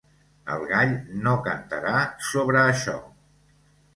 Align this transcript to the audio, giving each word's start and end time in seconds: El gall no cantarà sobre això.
El 0.53 0.63
gall 0.71 0.93
no 1.27 1.33
cantarà 1.47 1.93
sobre 2.31 2.61
això. 2.63 2.97